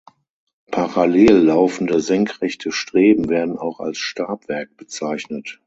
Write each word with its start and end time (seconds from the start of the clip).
Parallel 0.71 1.43
laufende, 1.45 1.99
senkrechte 1.99 2.71
Streben 2.71 3.29
werden 3.29 3.55
auch 3.55 3.79
als 3.79 3.99
Stabwerk 3.99 4.75
bezeichnet. 4.75 5.59